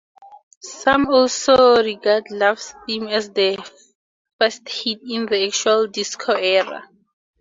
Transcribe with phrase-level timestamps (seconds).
[0.63, 3.57] Some also regard "Love's Theme" as the
[4.39, 6.89] first hit in the actual "disco era".